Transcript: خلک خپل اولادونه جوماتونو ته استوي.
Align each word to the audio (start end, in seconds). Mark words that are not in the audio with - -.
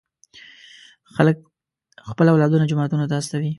خلک 1.15 1.37
خپل 2.09 2.25
اولادونه 2.29 2.65
جوماتونو 2.69 3.05
ته 3.09 3.15
استوي. 3.21 3.49